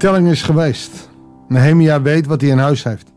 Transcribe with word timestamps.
telling 0.00 0.28
is 0.28 0.42
geweest. 0.42 1.08
Nehemia 1.48 2.02
weet 2.02 2.26
wat 2.26 2.40
hij 2.40 2.50
in 2.50 2.58
huis 2.58 2.82
heeft. 2.82 3.12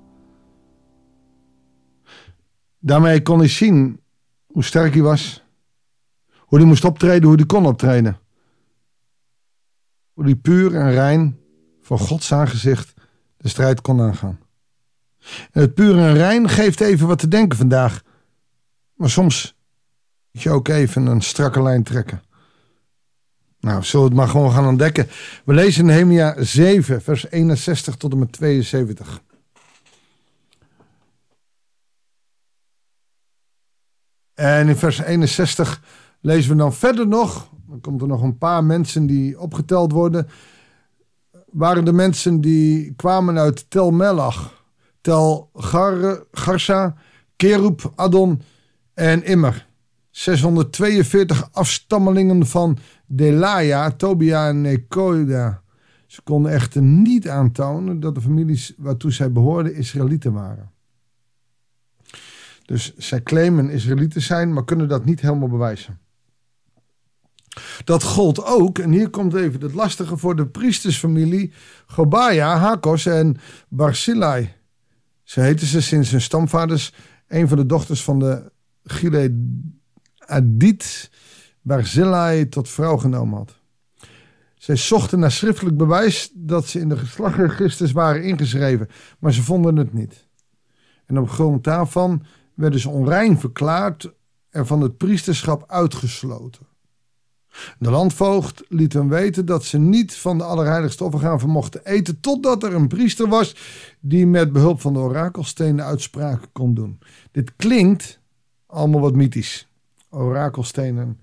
Daarmee 2.80 3.22
kon 3.22 3.40
hij 3.40 3.48
zien 3.48 4.02
hoe 4.46 4.64
sterk 4.64 4.94
hij 4.94 5.02
was. 5.02 5.44
Hoe 6.38 6.58
hij 6.58 6.68
moest 6.68 6.86
optreden, 6.86 7.28
hoe 7.28 7.36
hij 7.36 7.46
kon 7.46 7.66
optreden. 7.66 8.18
Hoe 10.14 10.24
hij 10.24 10.36
puur 10.36 10.76
en 10.76 10.92
rein 10.92 11.40
voor 11.82 12.00
Gods 12.00 12.34
aangezicht 12.34 12.94
de 13.38 13.50
strijd 13.50 13.82
kon 13.82 14.02
aangaan. 14.02 14.40
En 15.52 15.62
het 15.62 15.74
puur 15.74 15.98
en 15.98 16.14
rein 16.14 16.50
geeft 16.50 16.82
even 16.82 17.08
wat 17.08 17.20
te 17.20 17.28
denken 17.28 17.58
vandaag. 17.58 18.02
Maar 18.94 19.10
soms 19.10 19.56
moet 20.32 20.44
je 20.44 20.50
ook 20.50 20.68
even 20.68 21.06
een 21.06 21.22
strakke 21.22 21.62
lijn 21.62 21.84
trekken. 21.84 22.22
Nou, 23.64 23.84
zullen 23.84 24.06
we 24.06 24.12
het 24.12 24.20
maar 24.20 24.30
gewoon 24.30 24.52
gaan 24.52 24.68
ontdekken. 24.68 25.08
We 25.46 25.54
lezen 25.54 25.86
Nehemia 25.86 26.36
7, 26.38 27.02
vers 27.02 27.32
61 27.32 27.96
tot 27.96 28.12
en 28.12 28.20
met 28.20 28.32
72. 28.32 29.22
En 34.34 34.68
in 34.68 34.76
vers 34.76 35.00
61 35.00 35.82
lezen 36.22 36.52
we 36.52 36.58
dan 36.58 36.74
verder 36.74 37.08
nog. 37.08 37.50
Dan 37.68 37.82
komt 37.82 38.02
er 38.02 38.08
nog 38.08 38.22
een 38.22 38.38
paar 38.38 38.64
mensen 38.64 39.06
die 39.06 39.40
opgeteld 39.40 39.92
worden. 39.92 40.28
Waren 41.52 41.86
de 41.86 41.94
mensen 41.94 42.42
die 42.42 42.94
kwamen 42.96 43.40
uit 43.40 43.70
Tel 43.70 43.92
Melach, 43.92 44.66
Tel 45.02 45.50
Gar, 45.54 46.24
Garsa, 46.32 46.96
Kerub, 47.36 47.92
Adon 47.96 48.42
en 48.94 49.24
Immer. 49.24 49.68
642 50.14 51.50
afstammelingen 51.52 52.48
van 52.48 52.78
Delaya, 53.06 53.92
Tobia 53.92 54.48
en 54.48 54.62
Nekoida. 54.62 55.62
Ze 56.08 56.22
konden 56.22 56.52
echter 56.52 56.82
niet 56.82 57.30
aantonen 57.30 58.00
dat 58.00 58.16
de 58.16 58.22
families 58.22 58.74
waartoe 58.78 59.12
zij 59.12 59.32
behoorden 59.32 59.76
Israëlieten 59.76 60.34
waren. 60.34 60.72
Dus 62.66 62.96
zij 62.98 63.24
claimen 63.24 63.70
Israëlieten 63.70 64.22
zijn, 64.22 64.54
maar 64.54 64.66
kunnen 64.66 64.88
dat 64.88 65.06
niet 65.06 65.22
helemaal 65.22 65.48
bewijzen. 65.48 66.00
Dat 67.84 68.04
gold 68.04 68.46
ook, 68.46 68.80
en 68.80 68.92
hier 68.92 69.10
komt 69.10 69.34
even 69.34 69.62
het 69.62 69.74
lastige 69.74 70.18
voor 70.18 70.36
de 70.36 70.48
priestersfamilie 70.48 71.54
Gobaya, 71.86 72.58
Hakos 72.58 73.06
en 73.06 73.38
Barzillai. 73.68 74.54
Ze 75.24 75.42
heten 75.42 75.68
ze 75.68 75.82
sinds 75.82 76.12
hun 76.12 76.22
stamvaders, 76.22 76.94
een 77.28 77.48
van 77.48 77.58
de 77.58 77.66
dochters 77.66 78.04
van 78.04 78.20
de 78.20 78.52
Gileadit, 80.34 81.10
Barzillai 81.62 82.50
tot 82.50 82.70
vrouw 82.70 82.98
genomen 82.98 83.38
had. 83.38 83.62
Zij 84.56 84.76
zochten 84.76 85.20
naar 85.20 85.32
schriftelijk 85.32 85.78
bewijs 85.78 86.32
dat 86.34 86.68
ze 86.68 86.80
in 86.80 86.90
de 86.90 86.98
geslachtregisters 86.98 87.92
waren 87.92 88.24
ingeschreven, 88.24 88.88
maar 89.20 89.34
ze 89.34 89.44
vonden 89.44 89.76
het 89.76 89.94
niet. 89.94 90.28
En 91.06 91.20
op 91.20 91.30
grond 91.30 91.64
daarvan 91.64 92.24
werden 92.54 92.80
ze 92.80 92.90
onrein 92.90 93.40
verklaard 93.40 94.14
en 94.50 94.68
van 94.68 94.82
het 94.82 94.98
priesterschap 94.98 95.64
uitgesloten. 95.68 96.68
De 97.80 97.90
landvoogd 97.90 98.64
liet 98.70 98.94
hem 98.94 99.10
weten 99.10 99.46
dat 99.46 99.64
ze 99.64 99.78
niet 99.78 100.16
van 100.16 100.38
de 100.38 100.44
allerheiligste 100.44 101.04
offergaven 101.04 101.50
mochten 101.50 101.86
eten, 101.86 102.20
totdat 102.20 102.64
er 102.64 102.74
een 102.74 102.88
priester 102.88 103.28
was 103.28 103.56
die 104.00 104.28
met 104.28 104.52
behulp 104.52 104.82
van 104.82 104.94
de 104.94 105.00
orakelstenen 105.00 105.86
uitspraken 105.86 106.52
kon 106.52 106.74
doen. 106.74 107.00
Dit 107.32 107.56
klinkt 107.56 108.20
allemaal 108.66 109.02
wat 109.02 109.16
mythisch. 109.16 109.68
Orakelstenen. 110.14 111.20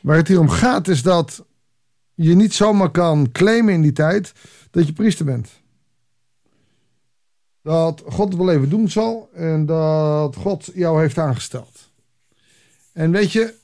Waar 0.00 0.16
het 0.16 0.28
hier 0.28 0.40
om 0.40 0.48
gaat 0.48 0.88
is 0.88 1.02
dat 1.02 1.44
je 2.14 2.34
niet 2.34 2.54
zomaar 2.54 2.90
kan 2.90 3.32
claimen 3.32 3.74
in 3.74 3.82
die 3.82 3.92
tijd 3.92 4.32
dat 4.70 4.86
je 4.86 4.92
priester 4.92 5.24
bent. 5.24 5.50
Dat 7.62 8.02
God 8.06 8.28
het 8.28 8.36
wel 8.36 8.50
even 8.50 8.68
doen 8.68 8.88
zal 8.88 9.30
en 9.32 9.66
dat 9.66 10.36
God 10.36 10.70
jou 10.74 11.00
heeft 11.00 11.18
aangesteld. 11.18 11.90
En 12.92 13.10
weet 13.10 13.32
je, 13.32 13.54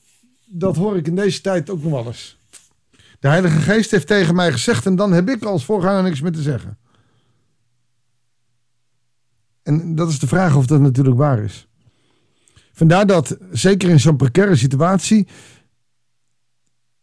dat 0.45 0.75
hoor 0.75 0.97
ik 0.97 1.07
in 1.07 1.15
deze 1.15 1.41
tijd 1.41 1.69
ook 1.69 1.83
nog 1.83 1.91
wel 1.91 2.05
eens. 2.05 2.37
De 3.19 3.27
Heilige 3.27 3.59
Geest 3.59 3.91
heeft 3.91 4.07
tegen 4.07 4.35
mij 4.35 4.51
gezegd 4.51 4.85
en 4.85 4.95
dan 4.95 5.11
heb 5.11 5.29
ik 5.29 5.43
als 5.43 5.65
voorganger 5.65 6.03
niks 6.03 6.21
meer 6.21 6.31
te 6.31 6.41
zeggen. 6.41 6.77
En 9.63 9.95
dat 9.95 10.09
is 10.09 10.19
de 10.19 10.27
vraag 10.27 10.55
of 10.55 10.65
dat 10.65 10.79
natuurlijk 10.79 11.17
waar 11.17 11.39
is. 11.39 11.67
Vandaar 12.73 13.05
dat, 13.05 13.37
zeker 13.51 13.89
in 13.89 13.99
zo'n 13.99 14.15
precaire 14.15 14.55
situatie, 14.55 15.27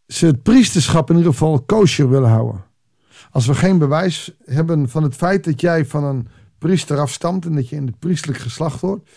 ze 0.07 0.25
het 0.25 0.43
priesterschap 0.43 1.09
in 1.09 1.15
ieder 1.15 1.31
geval 1.31 1.61
kosher 1.61 2.09
willen 2.09 2.29
houden. 2.29 2.63
Als 3.31 3.45
we 3.45 3.55
geen 3.55 3.77
bewijs 3.77 4.31
hebben 4.45 4.89
van 4.89 5.03
het 5.03 5.15
feit 5.15 5.43
dat 5.43 5.61
jij 5.61 5.85
van 5.85 6.03
een 6.03 6.27
priester 6.57 6.99
afstamt 6.99 7.45
en 7.45 7.55
dat 7.55 7.69
je 7.69 7.75
in 7.75 7.85
het 7.85 7.99
priestelijk 7.99 8.39
geslacht 8.39 8.81
hoort, 8.81 9.09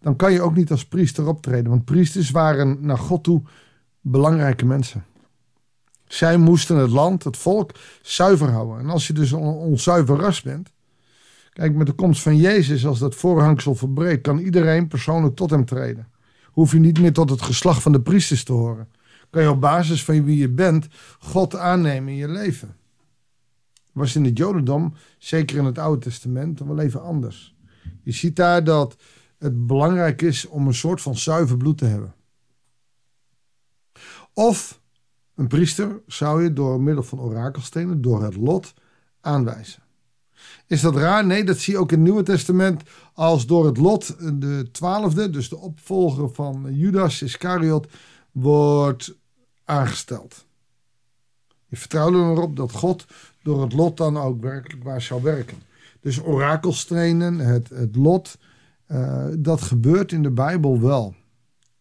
dan 0.00 0.16
kan 0.16 0.32
je 0.32 0.42
ook 0.42 0.54
niet 0.54 0.70
als 0.70 0.86
priester 0.86 1.26
optreden. 1.26 1.70
Want 1.70 1.84
priesters 1.84 2.30
waren 2.30 2.78
naar 2.80 2.98
God 2.98 3.24
toe 3.24 3.42
belangrijke 4.00 4.64
mensen. 4.64 5.04
Zij 6.06 6.36
moesten 6.36 6.76
het 6.76 6.90
land, 6.90 7.24
het 7.24 7.36
volk, 7.36 7.70
zuiver 8.02 8.50
houden. 8.50 8.78
En 8.78 8.90
als 8.90 9.06
je 9.06 9.12
dus 9.12 9.30
een 9.30 9.38
onzuiver 9.38 10.16
ras 10.16 10.42
bent. 10.42 10.72
Kijk, 11.54 11.74
met 11.74 11.86
de 11.86 11.92
komst 11.92 12.22
van 12.22 12.36
Jezus, 12.36 12.86
als 12.86 12.98
dat 12.98 13.14
voorhangsel 13.14 13.74
verbreekt, 13.74 14.22
kan 14.22 14.38
iedereen 14.38 14.88
persoonlijk 14.88 15.36
tot 15.36 15.50
hem 15.50 15.64
treden. 15.64 16.08
Hoef 16.44 16.72
je 16.72 16.78
niet 16.78 17.00
meer 17.00 17.12
tot 17.12 17.30
het 17.30 17.42
geslacht 17.42 17.82
van 17.82 17.92
de 17.92 18.02
priesters 18.02 18.44
te 18.44 18.52
horen. 18.52 18.88
Kan 19.30 19.42
je 19.42 19.50
op 19.50 19.60
basis 19.60 20.04
van 20.04 20.24
wie 20.24 20.38
je 20.38 20.48
bent, 20.48 20.88
God 21.18 21.56
aannemen 21.56 22.12
in 22.12 22.18
je 22.18 22.28
leven. 22.28 22.76
Was 23.92 24.16
in 24.16 24.24
het 24.24 24.38
Jodendom, 24.38 24.94
zeker 25.18 25.56
in 25.56 25.64
het 25.64 25.78
Oude 25.78 26.00
Testament, 26.00 26.60
wel 26.60 26.78
even 26.78 27.02
anders. 27.02 27.56
Je 28.02 28.12
ziet 28.12 28.36
daar 28.36 28.64
dat 28.64 28.96
het 29.38 29.66
belangrijk 29.66 30.22
is 30.22 30.46
om 30.46 30.66
een 30.66 30.74
soort 30.74 31.00
van 31.00 31.16
zuiver 31.16 31.56
bloed 31.56 31.78
te 31.78 31.84
hebben. 31.84 32.14
Of 34.32 34.80
een 35.34 35.46
priester 35.46 36.00
zou 36.06 36.42
je 36.42 36.52
door 36.52 36.80
middel 36.80 37.02
van 37.02 37.20
orakelstenen, 37.20 38.02
door 38.02 38.22
het 38.22 38.36
lot, 38.36 38.74
aanwijzen. 39.20 39.83
Is 40.66 40.80
dat 40.80 40.96
raar? 40.96 41.26
Nee, 41.26 41.44
dat 41.44 41.58
zie 41.58 41.72
je 41.72 41.78
ook 41.78 41.92
in 41.92 41.98
het 41.98 42.06
Nieuwe 42.06 42.22
Testament 42.22 42.82
als 43.14 43.46
door 43.46 43.66
het 43.66 43.76
lot 43.76 44.16
de 44.40 44.68
twaalfde, 44.72 45.30
dus 45.30 45.48
de 45.48 45.58
opvolger 45.58 46.34
van 46.34 46.66
Judas 46.70 47.22
Iscariot, 47.22 47.86
wordt 48.32 49.14
aangesteld. 49.64 50.46
Je 51.66 51.76
vertrouwde 51.76 52.18
erop 52.18 52.56
dat 52.56 52.72
God 52.72 53.06
door 53.42 53.62
het 53.62 53.72
lot 53.72 53.96
dan 53.96 54.16
ook 54.16 54.40
werkelijk 54.40 54.84
waar 54.84 55.02
zou 55.02 55.22
werken. 55.22 55.62
Dus 56.00 56.22
orakelstenen, 56.22 57.38
het, 57.38 57.68
het 57.68 57.96
lot, 57.96 58.38
uh, 58.88 59.26
dat 59.38 59.60
gebeurt 59.60 60.12
in 60.12 60.22
de 60.22 60.30
Bijbel 60.30 60.80
wel. 60.80 61.14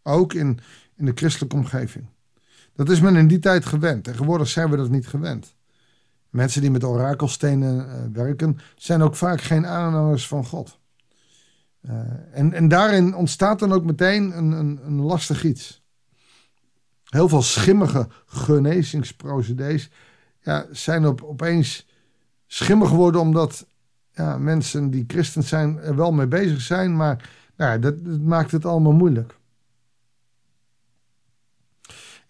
Ook 0.04 0.34
in, 0.34 0.60
in 0.96 1.06
de 1.06 1.12
christelijke 1.16 1.56
omgeving. 1.56 2.06
Dat 2.76 2.90
is 2.90 3.02
men 3.02 3.16
in 3.16 3.28
die 3.28 3.40
tijd 3.40 3.66
gewend. 3.66 4.04
Tegenwoordig 4.04 4.48
zijn 4.48 4.70
we 4.70 4.78
dat 4.78 4.90
niet 4.90 5.08
gewend. 5.08 5.56
Mensen 6.34 6.62
die 6.62 6.72
met 6.72 6.84
orakelstenen 6.84 7.76
uh, 7.76 7.94
werken, 8.14 8.58
zijn 8.76 9.02
ook 9.02 9.16
vaak 9.16 9.42
geen 9.42 9.68
aanhangers 9.68 10.28
van 10.28 10.46
God. 10.46 10.80
Uh, 11.82 11.92
en, 12.32 12.54
en 12.54 12.68
daarin 12.68 13.16
ontstaat 13.16 13.60
dan 13.60 13.72
ook 13.72 13.84
meteen 13.84 14.38
een, 14.38 14.52
een, 14.52 14.80
een 14.86 15.02
lastig 15.02 15.44
iets. 15.44 15.84
Heel 17.04 17.30
veel 17.30 17.42
schimmige 17.42 18.08
genezingsprocedees 18.26 19.90
ja, 20.40 20.66
zijn 20.72 21.08
op, 21.08 21.22
opeens 21.22 21.88
schimmig 22.48 22.90
geworden 22.90 23.22
omdat 23.22 23.68
ja, 24.12 24.38
mensen 24.38 24.90
die 24.90 25.04
christen 25.08 25.44
zijn 25.44 25.78
er 25.78 25.96
wel 25.96 26.12
mee 26.12 26.28
bezig 26.28 26.62
zijn, 26.62 26.96
maar 26.96 27.30
nou, 27.58 27.80
dat, 27.80 28.06
dat 28.06 28.20
maakt 28.20 28.52
het 28.52 28.66
allemaal 28.66 28.94
moeilijk. 28.94 29.36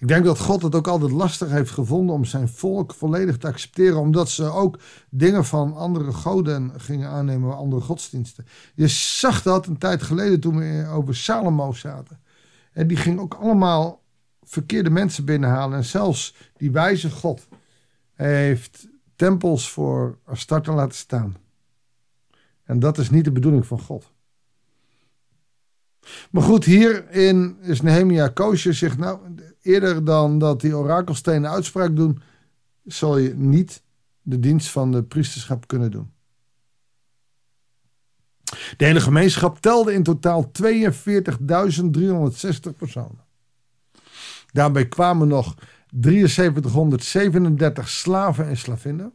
Ik 0.03 0.09
denk 0.09 0.25
dat 0.25 0.39
God 0.39 0.61
het 0.61 0.75
ook 0.75 0.87
altijd 0.87 1.11
lastig 1.11 1.49
heeft 1.49 1.71
gevonden 1.71 2.15
om 2.15 2.25
zijn 2.25 2.47
volk 2.47 2.93
volledig 2.93 3.37
te 3.37 3.47
accepteren, 3.47 3.99
omdat 3.99 4.29
ze 4.29 4.43
ook 4.43 4.79
dingen 5.09 5.45
van 5.45 5.75
andere 5.75 6.13
goden 6.13 6.71
gingen 6.77 7.09
aannemen, 7.09 7.57
andere 7.57 7.81
godsdiensten. 7.81 8.45
Je 8.75 8.87
zag 8.87 9.41
dat 9.41 9.67
een 9.67 9.77
tijd 9.77 10.03
geleden 10.03 10.39
toen 10.39 10.57
we 10.57 10.87
over 10.89 11.15
Salomo 11.15 11.73
zaten. 11.73 12.19
En 12.73 12.87
die 12.87 12.97
ging 12.97 13.19
ook 13.19 13.33
allemaal 13.33 14.03
verkeerde 14.41 14.89
mensen 14.89 15.25
binnenhalen. 15.25 15.77
En 15.77 15.85
zelfs 15.85 16.35
die 16.57 16.71
wijze 16.71 17.09
God 17.09 17.47
heeft 18.13 18.87
tempels 19.15 19.69
voor 19.69 20.17
Astarte 20.25 20.71
laten 20.71 20.97
staan. 20.97 21.35
En 22.63 22.79
dat 22.79 22.97
is 22.97 23.09
niet 23.09 23.23
de 23.23 23.31
bedoeling 23.31 23.65
van 23.65 23.79
God. 23.79 24.11
Maar 26.31 26.43
goed, 26.43 26.65
hierin 26.65 27.57
is 27.61 27.81
Nehemia 27.81 28.27
koosje 28.27 28.73
zich 28.73 28.97
nou 28.97 29.19
eerder 29.63 30.05
dan 30.05 30.39
dat 30.39 30.61
die 30.61 30.77
orakelstenen 30.77 31.49
uitspraak 31.49 31.95
doen, 31.95 32.21
zal 32.85 33.17
je 33.17 33.35
niet 33.35 33.83
de 34.21 34.39
dienst 34.39 34.69
van 34.69 34.91
de 34.91 35.03
priesterschap 35.03 35.67
kunnen 35.67 35.91
doen. 35.91 36.11
De 38.77 38.85
hele 38.85 39.01
gemeenschap 39.01 39.59
telde 39.59 39.93
in 39.93 40.03
totaal 40.03 40.51
42.360 40.61 40.61
personen. 42.77 43.25
Daarbij 44.51 44.87
kwamen 44.87 45.27
nog 45.27 45.55
7337 46.01 47.89
slaven 47.89 48.47
en 48.47 48.57
slavinnen. 48.57 49.13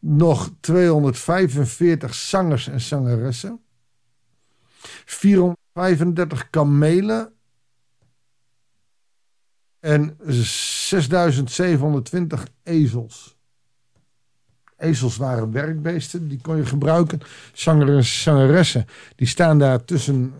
nog 0.00 0.50
245 0.60 2.14
zangers 2.14 2.68
en 2.68 2.80
zangeressen, 2.80 3.60
435 5.04 6.50
kamelen 6.50 7.37
en 9.80 10.16
6720 10.26 12.48
ezels. 12.62 13.36
Ezels 14.76 15.16
waren 15.16 15.52
werkbeesten, 15.52 16.28
die 16.28 16.40
kon 16.40 16.56
je 16.56 16.66
gebruiken. 16.66 17.20
Zangers 17.52 17.90
en 17.90 18.04
zangeressen, 18.04 18.86
die 19.16 19.26
staan 19.26 19.58
daar 19.58 19.84
tussen, 19.84 20.34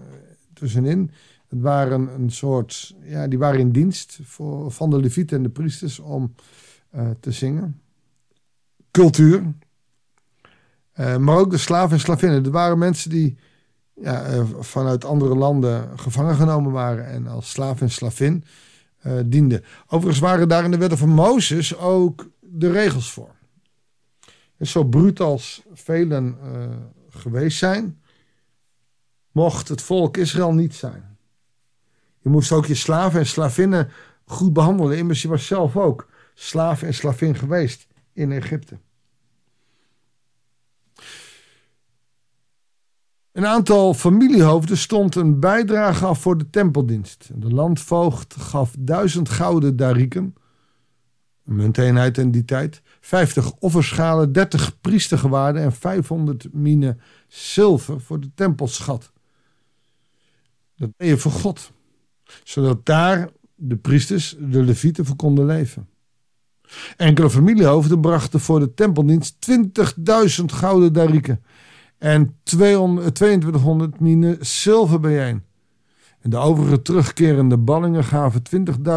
tussenin. 0.52 1.10
Het 1.48 1.60
waren 1.60 2.14
een 2.14 2.30
soort, 2.30 2.94
ja, 3.02 3.28
die 3.28 3.38
waren 3.38 3.60
in 3.60 3.72
dienst 3.72 4.18
voor, 4.22 4.70
van 4.70 4.90
de 4.90 5.00
levieten 5.00 5.36
en 5.36 5.42
de 5.42 5.48
priesters 5.48 5.98
om 5.98 6.34
uh, 6.94 7.10
te 7.20 7.32
zingen. 7.32 7.80
Cultuur. 8.90 9.42
Uh, 11.00 11.16
maar 11.16 11.36
ook 11.36 11.50
de 11.50 11.58
slaven 11.58 11.92
en 11.92 12.00
slavinnen. 12.00 12.44
Er 12.44 12.50
waren 12.50 12.78
mensen 12.78 13.10
die 13.10 13.36
ja, 13.94 14.44
vanuit 14.60 15.04
andere 15.04 15.34
landen 15.34 15.98
gevangen 15.98 16.34
genomen 16.34 16.72
waren 16.72 17.06
en 17.06 17.26
als 17.26 17.50
slaaf 17.50 17.80
en 17.80 17.90
slavin 17.90 18.44
dienden. 19.24 19.64
Overigens 19.86 20.18
waren 20.18 20.48
daar 20.48 20.64
in 20.64 20.70
de 20.70 20.78
wetten 20.78 20.98
van 20.98 21.08
Mozes 21.08 21.76
ook 21.76 22.30
de 22.40 22.70
regels 22.70 23.12
voor. 23.12 23.34
En 24.56 24.66
zo 24.66 24.84
bruut 24.84 25.20
als 25.20 25.62
velen 25.72 26.38
geweest 27.08 27.58
zijn, 27.58 28.00
mocht 29.32 29.68
het 29.68 29.82
volk 29.82 30.16
Israël 30.16 30.52
niet 30.52 30.74
zijn. 30.74 31.18
Je 32.18 32.28
moest 32.28 32.52
ook 32.52 32.66
je 32.66 32.74
slaven 32.74 33.20
en 33.20 33.26
slavinnen 33.26 33.90
goed 34.24 34.52
behandelen. 34.52 34.96
Immers, 34.96 35.22
je 35.22 35.28
was 35.28 35.46
zelf 35.46 35.76
ook 35.76 36.08
slaaf 36.34 36.82
en 36.82 36.94
slavin 36.94 37.34
geweest 37.34 37.86
in 38.12 38.32
Egypte. 38.32 38.78
Een 43.38 43.46
aantal 43.46 43.94
familiehoofden 43.94 44.76
stond 44.76 45.14
een 45.14 45.40
bijdrage 45.40 46.06
af 46.06 46.20
voor 46.20 46.38
de 46.38 46.50
tempeldienst. 46.50 47.30
De 47.34 47.50
landvoogd 47.50 48.34
gaf 48.38 48.74
duizend 48.78 49.28
gouden 49.28 49.76
dariken, 49.76 50.34
een 51.46 51.56
munteenheid 51.56 52.18
in 52.18 52.30
die 52.30 52.44
tijd, 52.44 52.82
50 53.00 53.52
offerschalen, 53.52 54.32
30 54.32 54.80
priestergewaarden 54.80 55.62
en 55.62 55.72
500 55.72 56.48
minen 56.52 57.00
zilver 57.28 58.00
voor 58.00 58.20
de 58.20 58.30
tempelschat. 58.34 59.12
Dat 60.76 60.90
ben 60.96 61.08
je 61.08 61.16
voor 61.16 61.32
God 61.32 61.72
zodat 62.44 62.86
daar 62.86 63.28
de 63.54 63.76
priesters, 63.76 64.36
de 64.38 64.62
levieten, 64.62 65.04
voor 65.04 65.16
konden 65.16 65.46
leven. 65.46 65.88
Enkele 66.96 67.30
familiehoofden 67.30 68.00
brachten 68.00 68.40
voor 68.40 68.60
de 68.60 68.74
tempeldienst 68.74 69.50
20.000 70.40 70.44
gouden 70.44 70.92
dariken 70.92 71.42
en 71.98 72.36
2200 72.42 74.00
minen 74.00 74.46
zilver 74.46 75.00
bijeen. 75.00 75.42
En 76.20 76.30
de 76.30 76.36
overige 76.36 76.82
terugkerende 76.82 77.58
ballingen 77.58 78.04
gaven 78.04 78.42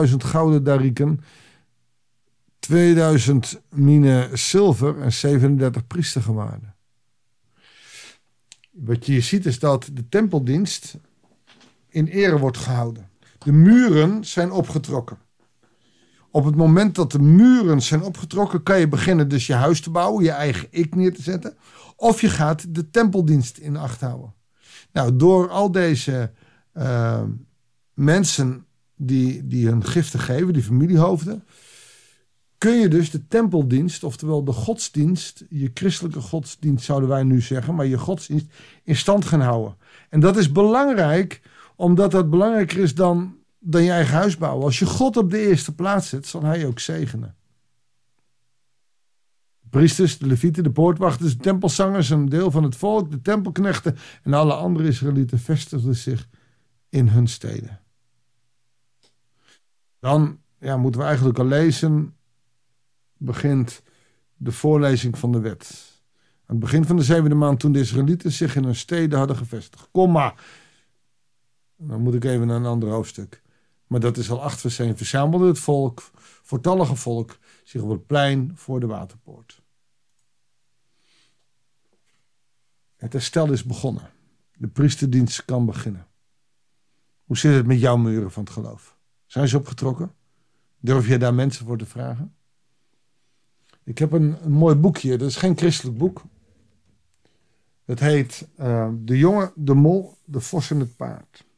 20.000 0.09 0.15
gouden 0.17 0.63
dariken, 0.63 1.19
2000 2.59 3.61
minen 3.69 4.37
zilver 4.37 5.01
en 5.01 5.13
37 5.13 5.87
priestergewaarden. 5.87 6.75
Wat 8.71 9.05
je 9.05 9.11
hier 9.11 9.21
ziet 9.21 9.45
is 9.45 9.59
dat 9.59 9.89
de 9.93 10.09
tempeldienst 10.09 10.97
in 11.89 12.05
ere 12.05 12.39
wordt 12.39 12.57
gehouden. 12.57 13.09
De 13.37 13.51
muren 13.51 14.25
zijn 14.25 14.51
opgetrokken. 14.51 15.17
Op 16.31 16.45
het 16.45 16.55
moment 16.55 16.95
dat 16.95 17.11
de 17.11 17.19
muren 17.19 17.81
zijn 17.81 18.03
opgetrokken, 18.03 18.63
kan 18.63 18.79
je 18.79 18.87
beginnen 18.87 19.27
dus 19.27 19.47
je 19.47 19.53
huis 19.53 19.81
te 19.81 19.89
bouwen, 19.89 20.23
je 20.23 20.31
eigen 20.31 20.67
ik 20.69 20.95
neer 20.95 21.13
te 21.13 21.21
zetten. 21.21 21.57
Of 21.95 22.21
je 22.21 22.29
gaat 22.29 22.75
de 22.75 22.89
tempeldienst 22.89 23.57
in 23.57 23.77
acht 23.77 24.01
houden. 24.01 24.33
Nou, 24.91 25.15
door 25.15 25.49
al 25.49 25.71
deze 25.71 26.31
uh, 26.73 27.21
mensen 27.93 28.65
die, 28.95 29.47
die 29.47 29.67
hun 29.67 29.85
giften 29.85 30.19
geven, 30.19 30.53
die 30.53 30.63
familiehoofden, 30.63 31.43
kun 32.57 32.79
je 32.79 32.87
dus 32.87 33.11
de 33.11 33.27
tempeldienst, 33.27 34.03
oftewel 34.03 34.43
de 34.43 34.51
godsdienst, 34.51 35.45
je 35.49 35.71
christelijke 35.73 36.21
godsdienst 36.21 36.85
zouden 36.85 37.09
wij 37.09 37.23
nu 37.23 37.41
zeggen, 37.41 37.75
maar 37.75 37.85
je 37.85 37.97
godsdienst 37.97 38.45
in 38.83 38.95
stand 38.95 39.25
gaan 39.25 39.41
houden. 39.41 39.77
En 40.09 40.19
dat 40.19 40.37
is 40.37 40.51
belangrijk 40.51 41.41
omdat 41.75 42.11
dat 42.11 42.29
belangrijker 42.29 42.79
is 42.79 42.95
dan, 42.95 43.35
dan 43.63 43.83
je 43.83 43.91
eigen 43.91 44.15
huis 44.15 44.37
bouwen. 44.37 44.65
Als 44.65 44.79
je 44.79 44.85
God 44.85 45.17
op 45.17 45.29
de 45.29 45.39
eerste 45.39 45.75
plaats 45.75 46.09
zet, 46.09 46.27
zal 46.27 46.43
hij 46.43 46.65
ook 46.65 46.79
zegenen. 46.79 47.35
De 49.59 49.69
priesters, 49.69 50.17
de 50.17 50.27
levieten, 50.27 50.63
de 50.63 50.71
poortwachters, 50.71 51.37
de 51.37 51.43
tempelzangers, 51.43 52.09
een 52.09 52.29
deel 52.29 52.51
van 52.51 52.63
het 52.63 52.75
volk, 52.75 53.11
de 53.11 53.21
tempelknechten 53.21 53.97
en 54.23 54.33
alle 54.33 54.53
andere 54.53 54.87
Israëlieten 54.87 55.39
vestigden 55.39 55.95
zich 55.95 56.27
in 56.89 57.07
hun 57.07 57.27
steden. 57.27 57.79
Dan 59.99 60.39
ja, 60.59 60.77
moeten 60.77 61.01
we 61.01 61.07
eigenlijk 61.07 61.39
al 61.39 61.45
lezen, 61.45 62.15
begint 63.17 63.81
de 64.37 64.51
voorlezing 64.51 65.17
van 65.17 65.31
de 65.31 65.39
wet. 65.39 65.89
Aan 66.45 66.55
het 66.55 66.59
begin 66.59 66.85
van 66.85 66.95
de 66.95 67.03
zevende 67.03 67.35
maand, 67.35 67.59
toen 67.59 67.71
de 67.71 67.79
Israëlieten 67.79 68.31
zich 68.31 68.55
in 68.55 68.63
hun 68.63 68.75
steden 68.75 69.17
hadden 69.17 69.37
gevestigd. 69.37 69.87
Kom 69.91 70.11
maar, 70.11 70.43
dan 71.77 72.01
moet 72.01 72.13
ik 72.13 72.23
even 72.23 72.47
naar 72.47 72.55
een 72.55 72.65
ander 72.65 72.89
hoofdstuk. 72.89 73.41
Maar 73.91 73.99
dat 73.99 74.17
is 74.17 74.29
al 74.29 74.41
acht 74.41 74.79
1. 74.79 74.97
Verzamelde 74.97 75.47
het 75.47 75.59
volk, 75.59 76.11
voortallige 76.41 76.95
volk, 76.95 77.37
zich 77.63 77.81
op 77.81 77.89
het 77.89 78.05
plein 78.05 78.51
voor 78.55 78.79
de 78.79 78.85
waterpoort. 78.85 79.61
Het 82.95 83.13
herstel 83.13 83.51
is 83.51 83.63
begonnen. 83.63 84.09
De 84.53 84.67
priesterdienst 84.67 85.45
kan 85.45 85.65
beginnen. 85.65 86.07
Hoe 87.23 87.37
zit 87.37 87.53
het 87.53 87.65
met 87.65 87.79
jouw 87.79 87.97
muren 87.97 88.31
van 88.31 88.43
het 88.43 88.53
geloof? 88.53 88.97
Zijn 89.25 89.47
ze 89.47 89.57
opgetrokken? 89.57 90.15
Durf 90.79 91.07
je 91.07 91.17
daar 91.17 91.33
mensen 91.33 91.65
voor 91.65 91.77
te 91.77 91.85
vragen? 91.85 92.35
Ik 93.83 93.97
heb 93.97 94.11
een, 94.11 94.37
mooi 94.47 94.75
boekje. 94.75 95.17
Dat 95.17 95.27
is 95.27 95.35
geen 95.35 95.57
christelijk 95.57 95.97
boek. 95.97 96.23
Het 97.85 97.99
heet 97.99 98.47
uh, 98.59 98.89
De 98.99 99.17
jongen, 99.17 99.51
de 99.55 99.73
mol, 99.73 100.17
de 100.25 100.39
vos 100.39 100.71
en 100.71 100.79
het 100.79 100.95
paard. 100.95 101.49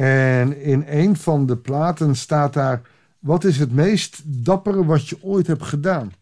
En 0.00 0.56
in 0.56 0.84
een 0.86 1.16
van 1.16 1.46
de 1.46 1.56
platen 1.56 2.16
staat 2.16 2.52
daar: 2.52 2.82
Wat 3.18 3.44
is 3.44 3.58
het 3.58 3.72
meest 3.72 4.44
dappere 4.44 4.84
wat 4.84 5.08
je 5.08 5.22
ooit 5.22 5.46
hebt 5.46 5.62
gedaan? 5.62 6.12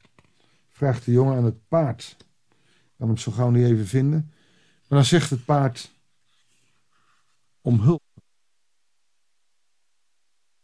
Vraagt 0.68 1.04
de 1.04 1.12
jongen 1.12 1.36
aan 1.36 1.44
het 1.44 1.68
paard. 1.68 2.16
Ik 2.48 2.94
kan 2.96 3.06
hem 3.06 3.16
zo 3.16 3.32
gauw 3.32 3.50
niet 3.50 3.66
even 3.66 3.86
vinden. 3.86 4.32
Maar 4.88 4.98
dan 4.98 5.04
zegt 5.04 5.30
het 5.30 5.44
paard: 5.44 5.90
Om 7.60 7.80
hulp. 7.80 8.02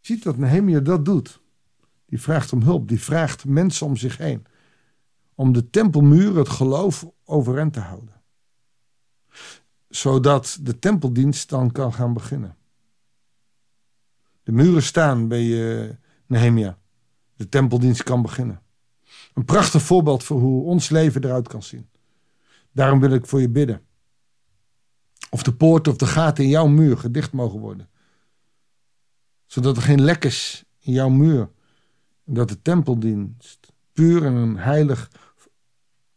Je 0.00 0.12
ziet 0.12 0.23
dat 0.23 0.37
Nehemia 0.37 0.80
dat 0.80 1.04
doet. 1.04 1.40
Die 2.06 2.21
vraagt 2.21 2.52
om 2.52 2.62
hulp, 2.62 2.88
die 2.88 3.00
vraagt 3.00 3.44
mensen 3.44 3.87
om 3.87 3.97
zich 3.97 4.16
heen. 4.16 4.47
Om 5.35 5.52
de 5.52 5.71
tempelmuur, 5.71 6.37
het 6.37 6.49
geloof 6.49 7.06
overeind 7.25 7.73
te 7.73 7.80
houden. 7.80 8.23
Zodat 9.88 10.59
de 10.62 10.78
tempeldienst 10.78 11.49
dan 11.49 11.73
kan 11.73 11.92
gaan 11.92 12.12
beginnen. 12.12 12.56
De 14.44 14.52
muren 14.52 14.82
staan 14.82 15.28
bij 15.28 15.44
uh, 15.44 15.90
Nehemia. 16.26 16.78
De 17.36 17.48
tempeldienst 17.48 18.02
kan 18.02 18.22
beginnen. 18.22 18.62
Een 19.34 19.44
prachtig 19.44 19.82
voorbeeld 19.82 20.24
voor 20.24 20.40
hoe 20.40 20.64
ons 20.64 20.88
leven 20.88 21.24
eruit 21.24 21.48
kan 21.48 21.62
zien. 21.62 21.88
Daarom 22.72 23.00
wil 23.00 23.10
ik 23.10 23.26
voor 23.26 23.40
je 23.40 23.48
bidden. 23.48 23.82
Of 25.30 25.42
de 25.42 25.54
poorten 25.54 25.92
of 25.92 25.98
de 25.98 26.06
gaten 26.06 26.44
in 26.44 26.50
jouw 26.50 26.66
muur 26.66 26.98
gedicht 26.98 27.32
mogen 27.32 27.60
worden. 27.60 27.88
Zodat 29.46 29.76
er 29.76 29.82
geen 29.82 30.00
lek 30.00 30.24
is 30.24 30.64
in 30.78 30.92
jouw 30.92 31.08
muur. 31.08 31.50
En 32.24 32.34
dat 32.34 32.48
de 32.48 32.62
tempeldienst 32.62 33.72
puur 33.92 34.24
en 34.24 34.56
heilig 34.56 35.10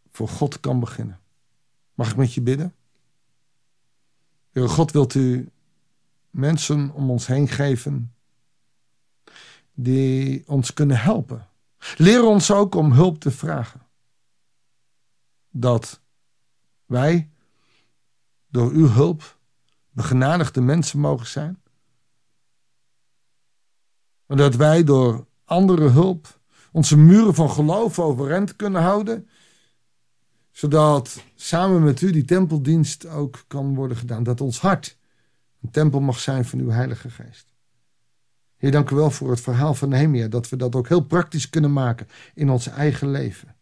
voor 0.09 0.27
God 0.27 0.59
kan 0.59 0.79
beginnen. 0.79 1.19
Mag 1.93 2.09
ik 2.09 2.15
met 2.15 2.33
je 2.33 2.41
bidden? 2.41 2.75
Heer 4.51 4.69
God, 4.69 4.91
wilt 4.91 5.13
u 5.13 5.49
mensen 6.29 6.91
om 6.91 7.09
ons 7.09 7.27
heen 7.27 7.47
geven 7.47 8.15
die 9.79 10.43
ons 10.47 10.73
kunnen 10.73 10.99
helpen. 10.99 11.47
Leer 11.97 12.23
ons 12.23 12.51
ook 12.51 12.75
om 12.75 12.91
hulp 12.91 13.19
te 13.19 13.31
vragen. 13.31 13.81
Dat 15.49 16.01
wij 16.85 17.29
door 18.47 18.71
uw 18.71 18.87
hulp 18.87 19.37
begenadigde 19.89 20.61
mensen 20.61 20.99
mogen 20.99 21.27
zijn. 21.27 21.61
Maar 24.25 24.37
dat 24.37 24.55
wij 24.55 24.83
door 24.83 25.25
andere 25.45 25.89
hulp 25.89 26.39
onze 26.71 26.97
muren 26.97 27.35
van 27.35 27.49
geloof 27.49 27.99
overeind 27.99 28.55
kunnen 28.55 28.81
houden. 28.81 29.29
Zodat 30.51 31.23
samen 31.35 31.83
met 31.83 32.01
u 32.01 32.11
die 32.11 32.25
tempeldienst 32.25 33.05
ook 33.05 33.43
kan 33.47 33.75
worden 33.75 33.97
gedaan. 33.97 34.23
Dat 34.23 34.41
ons 34.41 34.59
hart 34.59 34.97
een 35.61 35.71
tempel 35.71 35.99
mag 35.99 36.19
zijn 36.19 36.45
van 36.45 36.59
uw 36.59 36.69
Heilige 36.69 37.09
Geest. 37.09 37.56
Heer, 38.57 38.71
dank 38.71 38.89
u 38.89 38.95
wel 38.95 39.11
voor 39.11 39.29
het 39.29 39.41
verhaal 39.41 39.73
van 39.73 39.89
Nehemia. 39.89 40.27
Dat 40.27 40.49
we 40.49 40.55
dat 40.55 40.75
ook 40.75 40.87
heel 40.87 41.05
praktisch 41.05 41.49
kunnen 41.49 41.73
maken 41.73 42.07
in 42.33 42.49
ons 42.49 42.67
eigen 42.67 43.11
leven. 43.11 43.55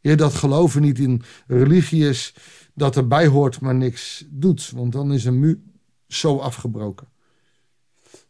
Heer, 0.00 0.16
dat 0.16 0.34
geloven 0.34 0.82
niet 0.82 0.98
in 0.98 1.22
religie 1.46 2.08
is 2.08 2.34
dat 2.74 2.96
erbij 2.96 3.26
hoort, 3.26 3.60
maar 3.60 3.74
niks 3.74 4.24
doet. 4.28 4.70
Want 4.70 4.92
dan 4.92 5.12
is 5.12 5.24
een 5.24 5.38
mu 5.38 5.62
zo 6.06 6.38
afgebroken. 6.38 7.08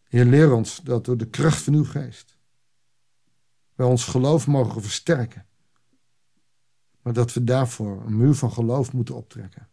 Heer, 0.08 0.24
leer 0.24 0.52
ons 0.52 0.80
dat 0.84 1.04
door 1.04 1.16
de 1.16 1.28
kracht 1.28 1.62
van 1.62 1.74
uw 1.74 1.84
geest 1.84 2.38
wij 3.78 3.86
ons 3.86 4.04
geloof 4.04 4.46
mogen 4.46 4.82
versterken. 4.82 5.46
Maar 7.02 7.12
dat 7.12 7.32
we 7.32 7.44
daarvoor 7.44 8.02
een 8.06 8.16
muur 8.16 8.34
van 8.34 8.52
geloof 8.52 8.92
moeten 8.92 9.14
optrekken. 9.14 9.68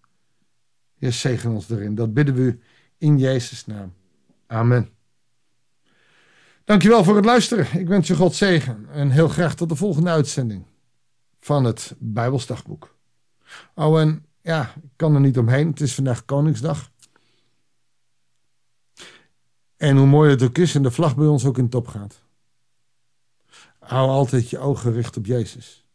Heer, 0.95 1.11
zegen 1.11 1.51
ons 1.51 1.69
erin. 1.69 1.95
Dat 1.95 2.13
bidden 2.13 2.35
we 2.35 2.41
u 2.41 2.61
in 2.97 3.17
Jezus' 3.17 3.65
naam. 3.65 3.93
Amen. 4.47 4.94
Dankjewel 6.65 7.03
voor 7.03 7.15
het 7.15 7.25
luisteren. 7.25 7.79
Ik 7.79 7.87
wens 7.87 8.07
je 8.07 8.15
God 8.15 8.35
zegen. 8.35 8.89
En 8.89 9.09
heel 9.09 9.27
graag 9.27 9.55
tot 9.55 9.69
de 9.69 9.75
volgende 9.75 10.09
uitzending 10.09 10.65
van 11.39 11.63
het 11.63 11.95
Bijbelsdagboek. 11.97 12.95
Oh, 13.75 13.99
en 13.99 14.25
ja, 14.41 14.73
ik 14.75 14.89
kan 14.95 15.13
er 15.13 15.19
niet 15.19 15.37
omheen. 15.37 15.67
Het 15.67 15.81
is 15.81 15.95
vandaag 15.95 16.25
Koningsdag. 16.25 16.91
En 19.77 19.97
hoe 19.97 20.07
mooi 20.07 20.29
het 20.29 20.43
ook 20.43 20.57
is 20.57 20.75
en 20.75 20.83
de 20.83 20.91
vlag 20.91 21.15
bij 21.15 21.27
ons 21.27 21.45
ook 21.45 21.57
in 21.57 21.69
top 21.69 21.87
gaat. 21.87 22.23
Hou 23.79 24.09
altijd 24.09 24.49
je 24.49 24.59
ogen 24.59 24.81
gericht 24.81 25.17
op 25.17 25.25
Jezus. 25.25 25.85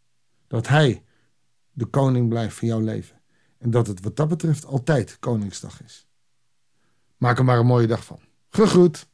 Dat 0.47 0.69
Hij 0.69 1.05
de 1.73 1.87
koning 1.87 2.29
blijft 2.29 2.57
van 2.57 2.69
jouw 2.69 2.81
leven. 2.81 3.21
En 3.59 3.71
dat 3.71 3.87
het 3.87 4.00
wat 4.00 4.17
dat 4.17 4.29
betreft 4.29 4.65
altijd 4.65 5.19
Koningsdag 5.19 5.83
is. 5.83 6.07
Maak 7.17 7.39
er 7.39 7.45
maar 7.45 7.59
een 7.59 7.67
mooie 7.67 7.87
dag 7.87 8.05
van. 8.05 8.21
Gegroet. 8.49 9.09